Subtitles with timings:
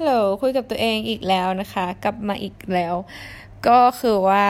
[0.00, 2.94] ฮัลโหลคุยกับตัวเองอีกแล้วนะคะ กลับมาอีกแล้ว
[3.66, 4.46] ก็คือว่า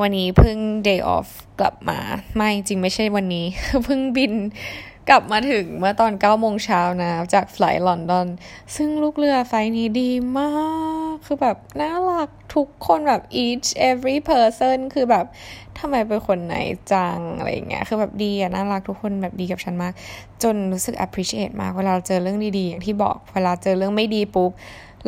[0.00, 0.58] วันนี้เพิ่ง
[0.88, 1.28] day off
[1.60, 1.98] กลับมา
[2.36, 3.46] ไม่จริงไม่ใช่วันนี้
[3.84, 4.32] เพิ่งบิน
[5.08, 8.26] กลับมาถึงเมื่อตอน9โมงเช้านะ จากไฟล์ลอนดอน
[8.76, 10.52] ซึ่งลูกเรือไฟนี้ดีมา
[11.12, 15.26] ก คือแบบน่ารักทุกคนแบบ each every person คือแบบ
[15.78, 16.56] ทำไมเป็นคนไหน
[16.92, 19.92] จัง อะไรเงี้ย คือแบบดีอะน่ารักทุกคนแบบดีกับฉันมาก
[20.42, 24.50] จนรู้สึก appreciate มาก เวลาเจอเรื่องดีๆ อย่างที่บอก เวลาเจอเรื่องไม่ดีปุ๊บ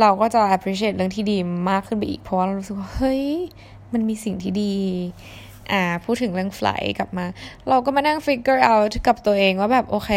[0.00, 1.38] เราก็จะ appreciate เรื่องที่ดี
[1.70, 3.24] มากขึ้นไปอีก เพราะว่าเรารู้สึกว่า เฮ้ย
[3.92, 4.74] มันมีสิ่งที่ดี
[5.72, 7.26] อ่าพูดถึงเรื่องไฟล์กลับมา
[7.68, 10.10] เราก็มานั่ง figure out กับตัวเองว่าแบบโอเค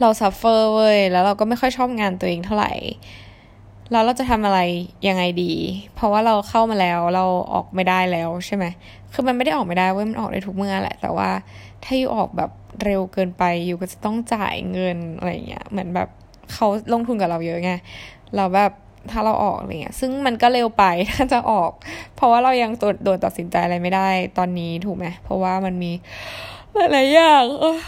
[0.00, 2.72] เรา suffer เว้ย แล้วเราก็ไม่ค่อยชอบงานตัวเองเท่าไหร่
[3.92, 4.60] แล้วเราจะทำอะไร
[5.08, 5.52] ยังไงดี
[5.94, 8.64] เพราะว่าเราเข้ามาแล้วเราออกไม่ได้แล้วใช่ไหม
[9.12, 11.30] คือมันไม่ได้ออกไม่ได้เว้ย มันออกได้ทุกเมื่อแหละ แต่ว่า
[11.84, 12.50] ถ้าอยู่ออกแบบ
[12.84, 16.08] เร็วเกินไป อยู่ก็จะต้องจ่ายเงินอะไรเงี้ย เหมือนแบบ
[16.52, 17.72] เขาลงทุนกับเราเยอะไง
[18.36, 18.72] เราแบบ
[19.12, 20.84] ถ้าเราออกอะไรเงี้ย ซึ่งมันก็เร็วไป
[21.16, 21.70] ถ้าจะออก
[22.16, 24.08] เพราะว่าเรายังตัวโดนตัดสินใจอะไรไม่ได้
[24.38, 25.92] ตอนนี้ถูกไหมเพราะว่ามันมี
[26.76, 27.42] หลายๆอย่าง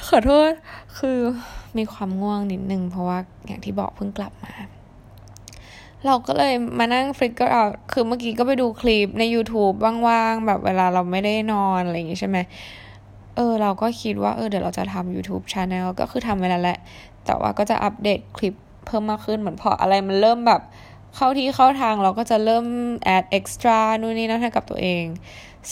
[0.09, 0.51] ขอโทษ
[0.99, 1.19] คือ
[1.79, 4.53] มีความง่วงนิดนึง เพราะว่าอย่างที่บอกเพิ่งกลับมา
[6.07, 9.75] เราก็เลยมานั่งฟลิกเกอร์เอาคือเมื่อกี้ก็ไปดูคลิปใน YouTube
[10.07, 12.39] ว่างๆ แบบเวลาเราไม่ได้นอนอะไรอย่างงี้ใช่ไหม
[13.37, 16.79] เออ เราก็คิดว่าเออเดี๋ยวเราจะทำ YouTube Channel ก็คือทำไปแล้วแหละ
[17.25, 18.55] แต่ว่าก็จะอัปเดตคลิป
[18.87, 20.63] เพิ่มมากขึ้นเหมือนพออะไรมันเริ่มแบบ
[21.17, 22.67] เข้าที่เข้าทางเราก็จะเริ่ม
[23.17, 25.05] add extra นู่นนี่นั่นให้กับตัวเอง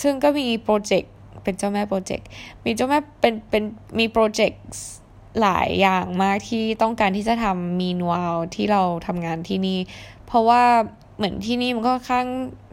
[0.01, 1.13] ซึ่งก็มีโปรเจกต์
[1.43, 2.27] เป็นเจ้าแม่โปรเจกต์
[2.65, 3.63] มีเจ้าแม่เป็นเป็น
[3.99, 4.63] มีโปรเจกต์
[5.41, 9.79] หลายอย่างมากที่ต้องการที่จะทำมีนวลที่เราทำงานที่นี่
[10.27, 10.63] เพราะว่า
[11.17, 12.27] เหมือนที่นี่มันก็ค่อนข้าง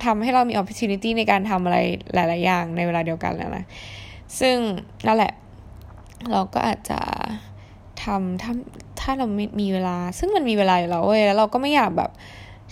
[0.06, 1.78] ทำให้เรามี opportunity ในการทำอะไร
[2.14, 3.66] หลาย ๆ อย่างในเวลาเดียวกันแล้วนะ
[4.40, 4.58] ซึ่ง
[5.08, 5.34] นั่นแหละ
[6.32, 7.00] เราก็อาจจะ
[8.04, 8.54] ทำถ้า
[9.00, 12.12] ถ้าเรามีมีเวลา ซึ่งมันมีเวลาอยู่แล้วเว้ยแล้วเราก็ไม่อยากแบบ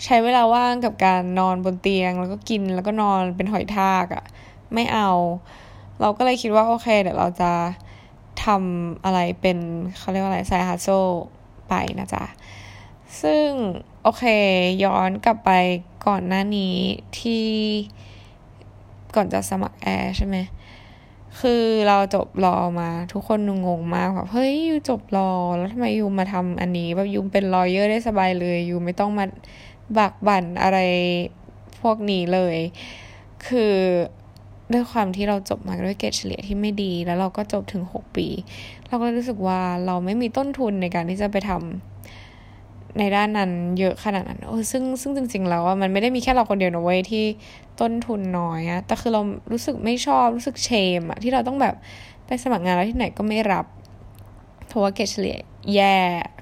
[0.04, 4.24] ใช้เวลาว่างกับการนอนบนเตียง แล้วก็กินแล้วก็นอนเป็นหอยทากอะ่ะ
[4.74, 5.10] ไม่เอา
[6.00, 7.52] เราก็เลยคิดว่าโอเค เดี๋ยวเราจะ
[8.44, 9.58] ทำอะไรเป็น
[9.98, 10.88] เขาเรียกว่าอะไรไซฮัสโซ
[11.68, 12.24] ไปนะจ๊ะ
[13.22, 13.48] ซึ่ง
[14.02, 14.24] โอเค
[14.84, 15.50] ย้อนกลับไป
[16.06, 16.76] ก่อนหน้านี้
[17.18, 17.44] ที่
[19.14, 20.36] ก่อนจะสมัครแอร์ใช่ไหม
[21.40, 29.24] คือเราจบ law มาทุกคนงงมากแบบเฮ้ย you จบ law แล้วทำไม you มาทำอันนี้แบบ you เป็น lawyer ได้สบายเลย you ไม่ต้องมา
[29.98, 30.78] บากบั่นอะไร
[31.80, 32.56] พวกนี้เลย
[33.46, 33.74] คือ
[34.72, 38.26] ด้วยความที่เราจบมาด้วยเกรดเฉลี่ยที่ไม่ดี แล้วเราก็จบถึงหกปี
[38.86, 47.24] เราก็รู้สึกว่าเราไม่มีต้นทุนในการที่จะไปทำในด้านนั้นเยอะขนาดนั้นโอ้ซึ่งซึ่งจริง ๆ แล้วมันไม่ได้มีแค่เราคนเดียวนะเว้ยที่
[47.80, 49.20] ต้นทุนน้อยอะแต่คือเรา
[49.52, 50.70] รู้สึกไม่ชอบรู้สึกเช
[51.00, 51.74] มอะที่เราต้องแบบ
[52.26, 53.66] ไปสมัครงานแล้วที่ไหนก็ไม่รับ
[54.72, 55.36] เพราะว่าเกรดเฉลี่ย
[55.74, 55.96] แย่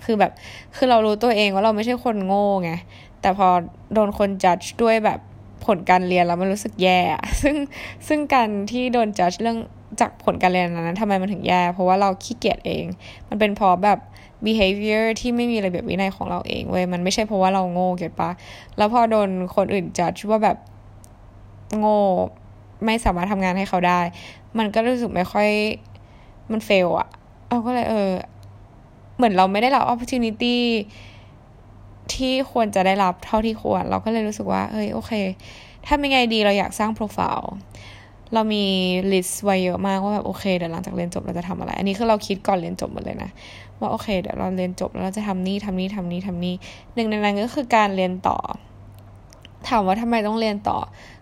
[0.05, 0.33] คือแบบ
[0.77, 2.73] คือเรารู้ตัวเองว่าเราไม่ใช่คนโง่ไง
[3.21, 3.49] แต่พอ
[3.95, 5.19] โดนคนจัดด้วยแบบ
[5.67, 6.99] ผลการเรียนแล้วมันรู้สึกแย่
[7.43, 7.57] ซึ่ง
[8.09, 9.59] ซึ่งการที่โดนจัดเรื่อง
[10.01, 12.85] จากผลการเรียนนั้นทำไมมันถึงแย่ เพราะว่าเราขี้เกียจเอง
[13.29, 13.99] มันเป็นเพราะแบบ
[14.45, 18.31] behavior ที่ไม่มีระเบียบวินัยของเราเองเว้ย มันไม่ใช่เพราะว่าเราโง่เก็ตปะ
[18.77, 20.57] แล้วพอโดนคนอื่นจัดว่าแบบ
[21.79, 21.99] โง่
[22.85, 24.01] ไม่สามารถทำงานให้เขาได้
[24.59, 25.49] มันก็รู้สึกไม่ค่อย
[26.51, 27.09] มันเฟลอะ
[27.51, 28.11] เราก็เลยเออ
[29.17, 30.57] เหมือนเราไม่ได้รับ opportunity
[32.15, 35.13] ที่ควรจะได้รับเท่าที่ควร เราก็เลยรู้สึกว่า เฮ้ยโอเค
[35.87, 37.53] ถ้าเป็นไงดีเราอยากสร้างโปรไฟล์
[38.35, 38.65] เรามี
[39.13, 43.31] list ไว้เยอะมากว่าแบบโอเคเดี๋ยวหลังจากเรียนจบเราจะทำอะไร อันนี้คือเราคิดก่อนเรียนจบหมดเลยนะ
[43.81, 46.55] ว่าโอเคเดี๋ยวเราเรียนจบแล้วเราจะทำนี่ทำนี่ทำนี่ทำนี่
[46.95, 48.39] หนึ่งในนั้นก็คือการเรียนต่อ
[49.69, 50.79] ถามว่าทำไมต้องเรียนต่อ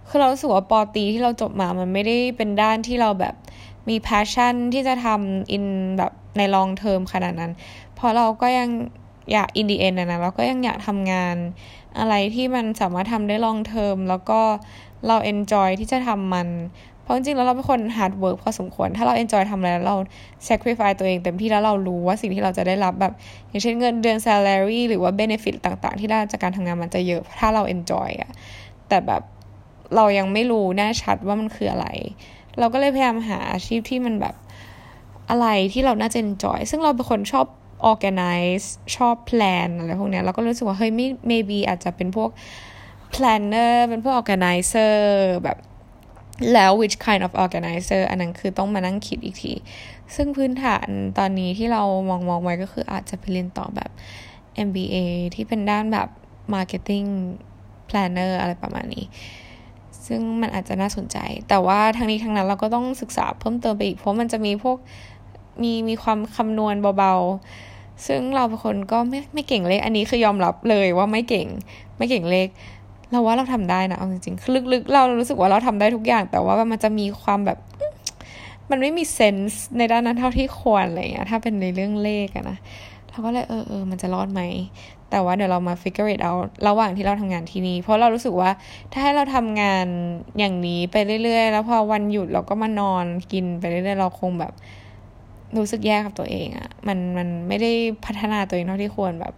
[0.08, 3.34] คือเราสึกว่าป.ตรีที่เราจบมามันไม่ได้เป็นด้านที่เราแบบ
[3.88, 5.64] มี passion ที่จะทำ in
[5.98, 7.52] แบบใน long term ขนาดนั้น
[7.94, 8.68] เพราะเราก็ยัง
[9.32, 11.36] อยาก in the end นะนะเราก็ยังอยากทำงาน
[11.98, 14.40] อะไรที่มันสามารถทำได้ long term แล้วก็
[15.06, 16.48] เรา enjoy ที่จะทำมัน
[17.02, 19.96] เพราะจริงๆแล้วเราเป็นคน hard work พอสมควร ถ้าเรา enjoy ทำอะไรแล้วเรา
[20.48, 23.12] sacrifice ตัวเองเต็มที่แล้วเรารู้ว่าสิ่งที่เราจะได้รับแบบ
[23.48, 28.30] อย่างเช่นเงินเดือน salary หรือว่า benefit ต่างๆ ที่ได้จากการทำงานมันจะเยอะถ้าเรา enjoy อะ
[28.88, 29.22] แต่แบบ
[29.96, 31.86] เรายังไม่รู้แน่ชัดว่ามันคืออะไร
[32.58, 34.34] เราก็เลยพยายามหาอาชีพที่มันแบบ
[35.30, 37.46] อะไรที่เราน่าจะ enjoy ซึ่งเราเป็นคนชอบ
[37.90, 42.30] organize ชอบ plan อะไรพวกเนี้ยเราก็รู้สึกว่าเฮ้ยไม่ maybe อาจจะเป็นพวก
[43.14, 44.94] planner เป็นพวก organizer
[45.44, 45.58] แบบ
[46.52, 49.52] แล้ว which kind of organizer อันนั้นคือต้องมานั่งคิดอีกที
[50.14, 50.88] ซึ่งพื้นฐาน
[51.18, 53.90] ตอนนี้ที่เรามองมองไว้ก็คืออาจจะไปเรียนต่อแบบ
[54.66, 54.96] MBA
[55.34, 56.08] ที่เป็นด้านแบบ
[56.54, 57.08] marketing
[57.88, 59.04] planner อะไรประมาณนี้
[60.08, 61.18] ซึ่งมันอาจจะน่าสนใจ
[61.48, 64.76] แต่ว่าทั้งนี้ทั้งนั้นเราก็ต้องศึกษาเพิ่มเติมไปอีก เพราะมันจะมีพวก
[65.62, 71.46] มีมีความคำนวณเบาๆ ซึ่งเราเป็นคนก็ไม่ไม่เก่งเลข อันนี้คือยอมรับเลยว่าไม่เก่ง
[71.98, 72.48] ไม่เก่งเลข
[73.10, 77.58] เราว่าเราทำได้นะเอาจริงๆลึกๆ เรารู้สึกว่าเราทำได้ทุกอย่าง แต่ว่ามันจะมีความแบบ
[78.70, 82.58] มันไม่มีเซนส์ในด้านนั้นเท่าที่ควรอะไรอย่างเงี้ยถ้าเป็นในเรื่องเลขอะนะ
[83.10, 84.40] เราก็เลยเออเออมันจะรอดไหม
[85.10, 88.50] แต่ว่าเดี๋ยวเรามา figure it out ระหว่างที่เราทำงานที่นี่ เพราะเรารู้สึกว่า
[88.92, 89.86] ถ้าให้เราทำงาน
[90.38, 94.52] อย่างนี้ไปเรื่อย ๆ แล้วพอวันหยุดเราก็มานอนกินไปเรื่อยๆ เราคงแบบ
[95.56, 97.72] รู้สึกแย่กับตัวเองอะมันมันไม่ได้
[98.06, 99.34] พัฒนาตัวเองเท่าที่ควรแบบ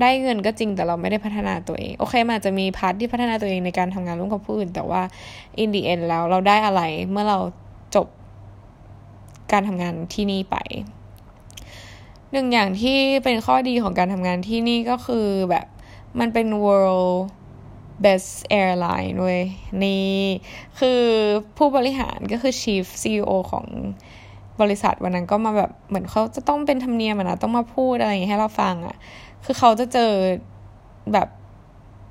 [0.00, 5.02] ได้เงินก็จริงแต่เราไม่ได้พัฒนาตัวเอง โอเคมันจะมี part ที่พัฒนาตัวเองในการทำงานร่วมกับผู้อื่น แต่ว่า
[5.62, 7.38] in the end แล้วเราได้อะไรเมื่อเรา
[7.94, 8.06] จบ
[9.52, 10.56] การทำงานที่นี่ไป
[12.34, 15.66] หนึ่งอย่างที่เป็นข้อดีของการทำงานที่นี่ก็คือแบบ
[16.20, 17.18] มันเป็น world
[18.04, 18.32] best
[18.62, 19.42] airline เว้ย
[19.84, 20.12] นี่
[20.78, 21.00] คือ
[21.56, 23.66] ผู้บริหารก็คือ chief CEO ของ
[24.60, 28.96] บริษัทวันนั้นก็มาแบบเหมือนเขาจะต้องเป็นธรรมเนียมนะต้องมาพูดอะไรอย่างเงี้ยให้เราฟังอะ่ะ
[29.44, 30.12] คือเขาจะเจอ
[31.12, 31.28] แบบ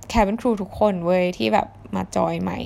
[0.09, 2.59] แคบินครูทุกคนเว้ยที่แบบมาจอยใหม่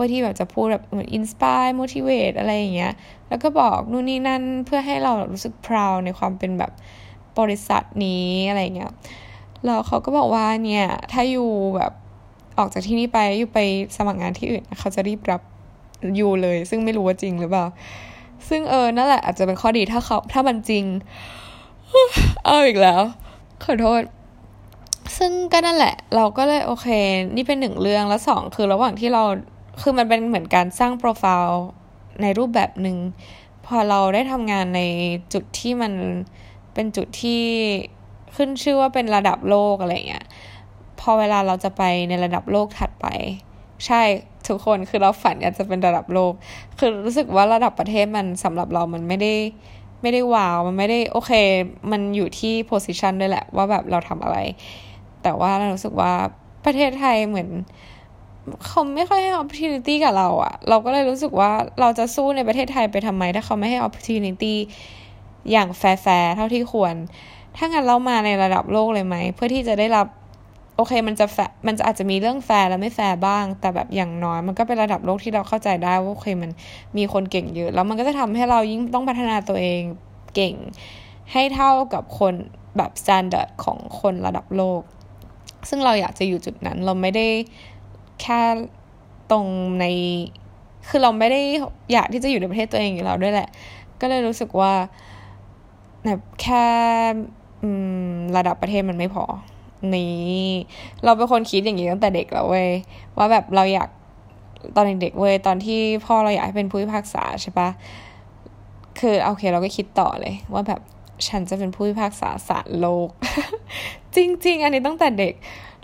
[0.00, 2.92] พื่อที่แบบจะพูดแบบเหมือนอินสปายโมทิเวตอะไรอย่างเงี้ย
[3.28, 6.72] แล้วก็บอกนู่นนี่นั่นเพื่อให้เรารู้สึกพราวในความเป็นแบบ
[7.38, 8.92] บริษัทนี้อะไรเงี้ย
[9.64, 11.92] แล้วเขาก็บอกว่าเนี่ย ถ้าอยู่แบบ
[12.58, 13.58] ออกจากที่นี่ไปอยู่ไป
[13.96, 15.42] สมัครงานที่อื่น เขาจะรีบรับ
[16.16, 17.64] อยู่เลย ซึ่งไม่รู้ว่าจริงหรือเปล่า
[18.48, 20.84] ซึ่งเออนั่นแหละอาจจะเป็นข้อดีถ้าเขาถ้ามันจริง
[22.44, 23.02] เอาอีกแล้ว
[23.64, 24.02] ขอโทษ
[25.18, 26.88] ซึ่งก็นั่นแหละ เราก็เลยโอเค
[27.36, 29.22] นี่เป็นหนึ่งเรื่องแล้วสองคือระหว่างที่เรา
[29.80, 31.64] คือมันเป็นเหมือนการสร้างโปรไฟล์
[32.22, 32.96] ในรูปแบบหนึ่ง
[33.66, 34.82] พอเราได้ทำงานใน
[35.32, 35.92] จุดที่มัน
[36.74, 37.42] เป็นจุดที่
[38.36, 40.26] ขึ้นชื่อว่าเป็นระดับโลกอะไรเงี้ย
[41.00, 43.06] พอเวลาเราจะไปในระดับโลกถัดไป
[43.86, 44.02] ใช่
[44.48, 46.32] ทุกคนคือเราฝันอยากจะเป็นระดับโลก
[46.78, 49.34] คือรู้สึกว่าระดับประเทศมันสำหรับเรามันไม่ได้
[50.02, 51.32] ไม่ได้ว้าว มันไม่ได้โอเค
[51.90, 54.36] มันอยู่ที่โพสิชันด้วยแหละว่าแบบเราทำอะไร
[55.22, 56.12] แต่ว่าเรารู้สึกว่า
[56.64, 57.48] ประเทศไทยเหมือน
[58.66, 61.50] เขาไม่ค่อยให้ opportunity กับเราอะเราก็เลยรู้สึกว่า
[61.80, 64.54] เราจะสู้ในประเทศไทยไปทำไม ถ้าเขาไม่ให้ opportunity
[65.50, 65.82] อย่างแฟ
[66.22, 66.94] ร์เท่าที่ควร
[67.56, 70.06] ถ้างั้นเรามาในระดับโลกเลยไหม เพื่อที่จะได้รับ
[70.76, 76.50] โอเคมันจะแฟมันจะอาจจะมีเรื่องแฟร์และไม่แฟร์บ้าง แต่แบบอย่างน้อยมันก็เป็นระดับโลกที่เราเข้าใจได้ว่าโอเคมัน
[76.96, 79.82] มีคนเก่งเยอะ แล้วมันก็จะทำให้เรายิ่งต้องพัฒนาตัวเอง
[80.34, 80.54] เก่ง
[81.32, 82.34] ให้เท่ากับคน
[82.76, 84.80] แบบ standard ของคนระดับโลก
[85.68, 87.26] ซึ่งเราอยากจะอยู่จุดนั้นเราไม่ได้
[88.22, 88.40] แค่
[89.30, 89.46] ตรง
[89.80, 89.84] ใน
[90.88, 91.40] คือเราไม่ได้
[91.92, 93.48] อยากที่จะอยู่ในประเทศตัวเองอยู่แล้วด้วยแหละ
[94.00, 94.72] ก็เลยรู้สึกว่า
[96.04, 96.66] แบบแค่
[98.36, 99.24] ระดับประเทศมันไม่พอ
[99.94, 100.52] นี่
[101.04, 102.70] เราเป็นคนคิดอย่างนี้ตั้งแต่เด็กแล้วเว้ย
[103.16, 103.88] ว่าแบบเราอยาก
[104.74, 107.68] ตอนเด็กเว้ยตอนที่พ่อเราอยากให้เป็นผู้พิพากษาใช่ปะ
[108.98, 110.80] คือโอเคเราก็คิดต่อเลย ว่าแบบ
[111.28, 113.08] ฉันจะเป็นผู้พิพากษาศาลโลก
[114.16, 115.34] จริง ๆ อันนี้ตั้งแต่เด็ก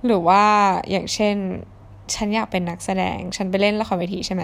[0.06, 0.42] หรือว่า
[0.90, 1.36] อย่างเช่น
[2.14, 4.42] ฉันอยากเป็นนักแสดง ฉันไปเล่นละครเวทีใช่ไหม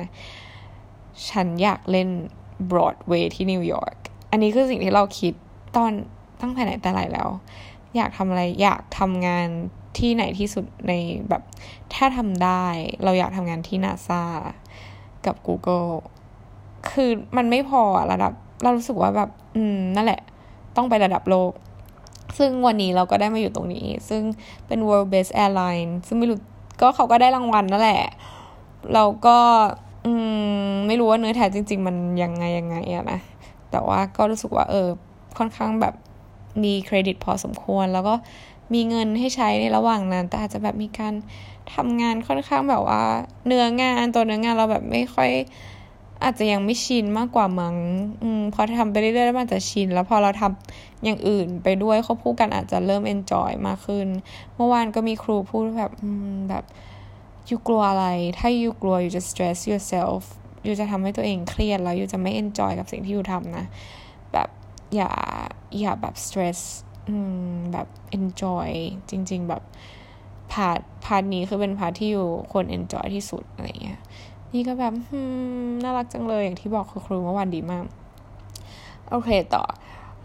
[1.30, 2.08] ฉันอยากเล่น
[2.70, 3.94] บรอดเวย์ที่นิวยอร์ก
[4.30, 5.32] อันนี้คือสิ่งที่เราคิด
[5.76, 5.92] ตอน
[6.40, 7.28] ตั้งแต่ไหนแต่ไรแล้ว
[7.96, 9.46] อยากทำอะไร อยากทำงาน
[9.98, 10.92] ที่ไหนที่สุดใน
[11.28, 11.42] แบบ
[11.94, 12.64] ถ้าทำได้
[13.04, 14.22] เราอยากทำงานที่นาซา
[15.26, 15.90] กับ Google
[16.90, 17.82] คือมันไม่พอ
[18.12, 18.32] ระดับ
[18.62, 20.20] เรารู้สึกว่าแบบ อืม นั่นแหละ
[20.76, 21.52] ต้องไประดับโลก
[22.38, 24.22] ซึ่งวันนี้เราก็ได้มาอยู่ตรงนี้ ซึ่ง
[24.66, 26.38] เป็น world best airline ซึ่งไม่รู้
[26.80, 28.02] ก็เขาก็ได้รางวัลนั่นแหละ
[28.94, 29.38] เราก็
[30.06, 30.12] อื
[30.70, 33.20] มไม่รู้ว่าเนื้อแท้จริง ๆ มันยังไงยังไงอะนะ
[33.70, 34.88] แต่ว่าก็รู้สึกว่าเออ
[35.38, 35.94] ค่อนข้างแบบ
[36.64, 38.14] มีเครดิตพอสมควร แล้วก็
[38.74, 41.14] มีเงินให้ใช้ในระหว่างนั้น แต่อาจจะแบบมีการ
[41.74, 43.02] ทำงานค่อนข้างแบบว่า
[43.46, 45.30] เนื้องานตัวเนื้องานเราแบบไม่ค่อย
[46.24, 47.76] อาจจะยังไม่ชินมากกว่ามั้ง
[48.22, 54.06] อืมพอทำไปเรื่อยๆแล้วมันจะชิน แล้วพอเราทำอย่างอื่นไปด้วยควบคู่กันอาจจะเริ่ม enjoy มากขึ้น
[54.54, 55.92] เมื่อวานก็มีครูพูดแบบ
[56.48, 56.64] แบบ
[57.48, 58.06] you กลัวอะไร
[58.38, 60.22] ถ้า you กลัว you จะ stress yourself
[60.66, 63.66] you จะทำให้ตัวเองเครียดแล้ว you จะไม่ enjoy กับสิ่งที่ you ทำนะ
[64.32, 64.48] แบบ
[64.94, 65.10] อย่า
[65.80, 66.60] อย่าแบบ stress
[67.72, 67.86] แบบ
[68.18, 68.70] enjoy
[69.10, 69.62] จริง ๆ แบบ
[70.52, 74.00] part part นี้คือเป็น part ที่ you ควร enjoy ที่สุดอะไรเงี้ย
[74.54, 74.94] นี่ก็แบบ
[75.82, 77.84] น่ารักจังเลยอย่างที่บอกคือครูเมื่อวานดีมาก
[79.10, 79.64] โอเคต่อ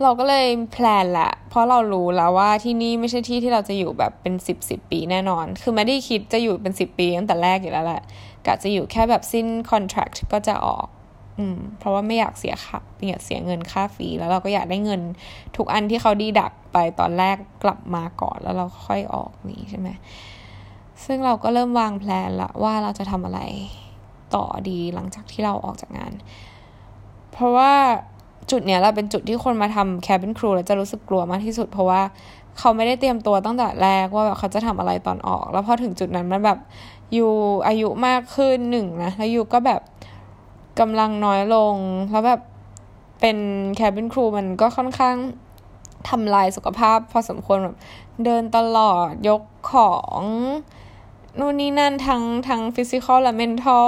[0.02, 8.02] เราก็เลย plan ละเพราะเรารู้แล้วว่าที่นี่ไม่ใช่ที่ที่เราจะอยู่แบบเป็นสิบสิบปีแน่นอน คือไม่ได้คิดจะอยู่เป็นสิบปีตั้งแต่แรกอยู่แล้วแหละ
[8.46, 10.88] กะจะอยู่แค่แบบสิ้น contract ก็จะออก
[11.40, 15.02] อืมเพราะว่าไม่อยากเสียค่าไม่อยากเสียเงินค่า fee แล้วเราก็อยากได้เงิน
[15.58, 19.90] ทุกอันที่เขา deduct ไปตอนแรกกลับมาก่อนแล้วเราค่อยออกนี้ใช่ไหม
[21.06, 23.42] ซึ่งเราก็เริ่มวางแผนละว่าเราจะทำอะไร
[24.36, 26.14] ต่อดีหลังจากที่เราออกจากงาน
[27.32, 27.74] เพราะว่า
[28.52, 32.02] จุดเนี้ยเราเป็นจุดที่คนมาทำแคบินครูแล้วจะรู้สึกกลัวมากที่สุด เพราะว่า
[32.60, 36.60] เขาไม่ได้เตรียมตัวตั้งแต่แรกว่าแบบเขาจะทำอะไรตอนออก แล้วพอถึงจุดนั้นมันแบบ
[37.14, 37.32] อยู่
[37.68, 39.82] อายุมากขึ้นหนึ่งนะแล้วอยู่ก็แบบ
[40.80, 41.76] กำลังน้อยลง
[42.12, 42.42] แล้วแบบ
[43.22, 43.38] เป็น
[43.76, 45.16] แคบินครูมันก็ค่อนข้าง
[46.10, 47.76] ทำลายสุขภาพพอสมควรแบบ
[48.24, 49.42] เดินตลอดยก
[49.72, 50.22] ของ
[51.40, 53.86] นู่นนี่นั่นทั้งทั้งฟิสิกอลและเมนทัล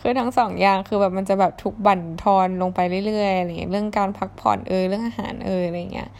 [0.00, 6.10] คือทั้งสองอย่างคือแบบมันจะแบบถูกบั่นทอนลงไปเรื่อยๆอะไรเงี้ยเรื่องการพักผ่อนเออเรื่องอาหารเอออะไรเงี้ย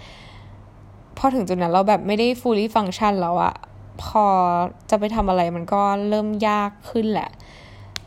[1.18, 3.54] พอถึงจุดนั้นเราแบบไม่ได้ fully function แล้วอะ
[4.04, 4.24] พอ
[4.90, 7.30] จะไปทำอะไรมันก็เริ่มยากขึ้นแหละ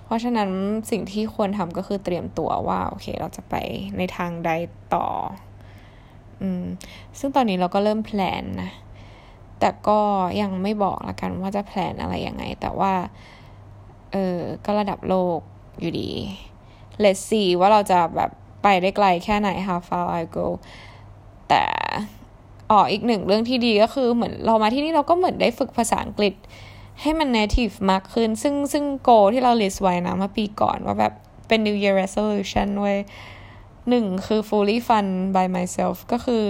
[0.03, 0.49] เพราะฉะนั้น
[0.91, 3.55] สิ่งที่ควรทำก็คือเตรียมตัวว่าโอเค เราจะไป
[3.97, 4.51] ในทางใด
[4.93, 5.07] ต่อ
[6.41, 6.63] อืม
[7.19, 8.71] ซึ่งตอนนี้เราก็เริ่มแพลนนะ
[9.59, 9.99] แต่ก็
[10.41, 12.93] ยังไม่บอกละกันว่าจะแพลนอะไรยังไง แต่ว่า
[14.11, 15.39] เออก็ระดับโลก
[15.79, 16.11] อยู่ดี
[17.03, 18.31] let's see ว่าเราจะแบบ
[18.63, 20.47] ไปได้ไกลแค่ไหน how far I go
[21.49, 21.63] แต่
[22.71, 26.33] อ๋ออีกหนึ่งเรื่องที่ดีก็คือเหมือนเรามาที่นี่เราก็เหมือนได้ฝึกภาษาอังกฤษ
[27.01, 31.13] ให้มัน native มากขึ้น ซึ่งซึ่งโกที่เรา list ไว้นะเมื่อปีก่อนว่าแบบ
[31.47, 32.99] เป็น new year resolution เว้ย
[33.89, 36.43] หนึ่งคือ fully fund by myself ก็คือ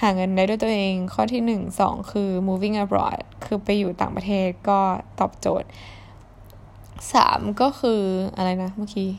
[0.00, 4.80] หาเงินได้ด้วยตัวเอง ข้อที่หนึ่งสองคือ moving abroad คือไปอยู่ต่างประเทศก็
[5.20, 5.68] ตอบโจทย์
[7.14, 8.00] สามก็คือ
[8.36, 9.10] อะไรนะเมื่อกี้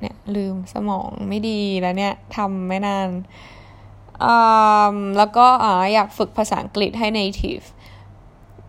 [0.00, 3.08] เนี่ย ลืมสมองไม่ดีแล้วเนี่ยทำไม่นาน
[5.18, 7.66] แล้วก็ออยากฝึกภาษาอังกฤษให้ native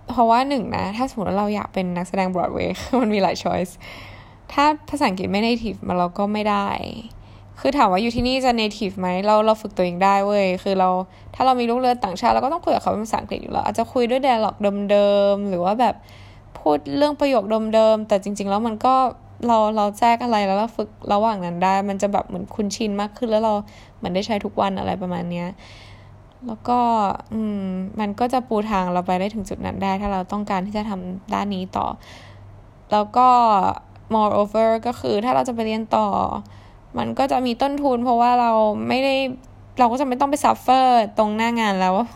[0.09, 3.73] เพราะว่าหนึ่งนะ ถ้าสมมติว่าเราอยากเป็นนักแสดงบรอดเวย์มันมีหลาย choice
[4.51, 6.67] ถ้าภาษาอังกฤษไม่ native มาเราก็ไม่ได้
[7.61, 10.89] คือถามว่าอยู่ที่นี่จะ native ไหมเราเราฝึกตัวเองได้เว้ย คือเรา
[11.35, 14.55] ถ้าเรามีลูกเรือต่างชาติเราก็ต้องคุยกับเขาเป็นภาษาอังกฤษอยู่แล้วอาจจะคุยด้วย dialog
[14.91, 15.95] เดิมๆหรือว่าแบบ
[16.57, 18.93] พูดเรื่องประโยคเดิมๆแต่จริง ๆ แล้วมันก็
[19.47, 23.53] เราเราแจ้กอะไรแล้วเราฝึกระหว่างนั้นได้ มันจะแบบเหมือนคุ้นชินมากขึ้นแล้วเรา
[23.97, 25.47] เหมือนได้ใช้ทุกวันอะไรประมาณเนี้ย
[26.47, 26.79] แล้วก็
[27.33, 27.67] อืม
[27.99, 31.87] มันก็จะปูทางเราไปได้ถึงจุดนั้นได้ ถ้าเราต้องการที่จะทำด้านนี้ต่อ
[32.91, 33.27] แล้วก็
[34.15, 36.07] moreover ก็คือถ้าเราจะไปเรียนต่อ
[36.97, 38.51] มันก็จะมีต้นทุน เพราะว่าเรา
[38.87, 39.15] ไม่ได้
[39.79, 42.07] เราก็จะไม่ต้องไป suffer ตรงหน้างานแล้วว่า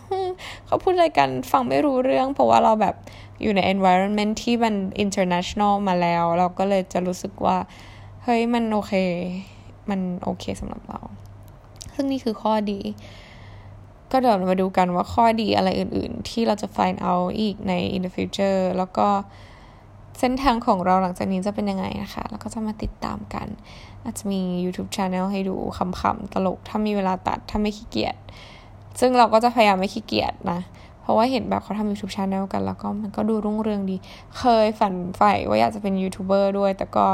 [0.66, 2.94] เขาพูดอะไรกันฟังไม่รู้เรื่อง เพราะว่าเราแบบ
[3.42, 7.56] อยู่ใน environment ที่มัน international มาแล้ว เราก็เลยจะรู้สึกว่า
[8.24, 8.94] เฮ้ยมันโอเค
[9.90, 11.00] มันโอเคสำหรับเรา
[11.94, 12.80] ซึ่งนี่คือข้อดี
[14.10, 19.08] ก็เดี๋ยวมาดูกันว่าข้อดีอะไรอื่น ๆ ที่เราจะ find out อีกใน in the future แล้วก็
[20.18, 23.46] เส้นทางของเราหลังจากนี้จะเป็นยังไงนะคะ แล้วก็จะมาติดตามกัน
[24.04, 25.56] อาจจะมี YouTube Channel ให้ดู
[26.00, 28.16] คำๆตลก ถ้ามีเวลาตัด ถ้าไม่ขี้เกียจ
[29.00, 30.60] ซึ่งเราก็จะพยายามไม่ขี้เกียจนะ
[31.00, 33.96] เพราะว่าเห็นแบบเขาทำ YouTube Channel กัน แล้วก็มันก็ดูรุ่งเรืองดี
[34.38, 37.06] เคยฝันใฝ่ว่าอยากจะเป็นยูทูบเบอร์ด้วย แต่ก็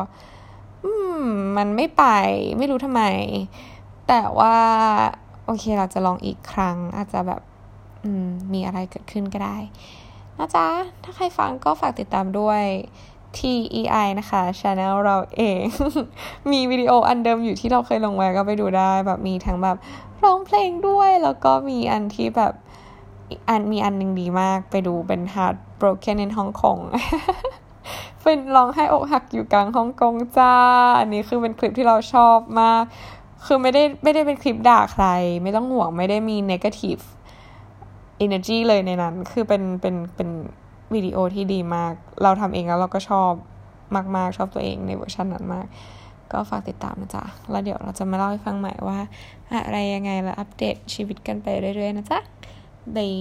[0.84, 0.92] อื
[1.22, 1.24] ม
[1.56, 2.04] มันไม่ไป
[2.58, 3.02] ไม่รู้ทำไม
[4.08, 4.56] แต่ว่า
[5.44, 7.42] โอเคเราจะลองอีกครั้ง อาจจะแบบ
[8.04, 9.56] อืมมีอะไรเกิดขึ้นก็ได้
[10.38, 10.66] นะจ๊ะ
[11.04, 12.62] ถ้าใครฟังก็ฝากติดตามด้วย
[13.36, 15.62] TEI นะคะ Channel เราเอง
[16.50, 19.76] มีวิดีโออันเดิมอยู่ที่เราเคยลงไว้ก็ไปดูได้ แบบมีทั้งแบบ
[20.24, 22.52] ร้องเพลงด้วย แล้วก็มีอันที่แบบ
[23.48, 26.80] อันมีอันหนึ่งดีมากไปดูเป็น Heart Broken in Hong Kong
[28.22, 30.54] เป็นร้องให้อกหักอยู่กลางฮ่องกงจ้า
[30.98, 32.82] อันนี้คือเป็นคลิปที่เราชอบมาก
[33.46, 35.04] คือไม่ได้ไม่ได้เป็นคลิปด่าใคร
[35.42, 37.02] ไม่ต้องห่วงไม่ได้มี negative
[38.24, 40.28] energy เลยในนั้น คือเป็นเป็นเป็น
[40.94, 43.32] วิดีโอที่ดีมาก เราทำเองแล้วเราก็ชอบ
[44.16, 45.66] มาก ๆ ชอบตัวเองในเวอร์ชันนั้นมาก
[46.32, 48.98] ก็ฝากติดตามนะจ๊ะ แล้วเดี๋ยวเราจะมาเล่าให้ฟังใหม่ว่า
[49.66, 52.18] อะไรยังไงแล้วอัปเดตชีวิตกันไปเรื่อย ๆ นะจ๊ะ
[52.96, 53.12] บาย